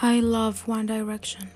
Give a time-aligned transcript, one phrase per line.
[0.00, 1.50] I love One Direction.